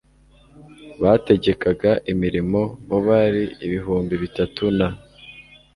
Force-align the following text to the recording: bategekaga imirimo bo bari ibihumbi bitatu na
bategekaga 1.01 1.91
imirimo 2.11 2.61
bo 2.87 2.97
bari 3.07 3.43
ibihumbi 3.65 4.13
bitatu 4.23 4.63
na 4.77 4.87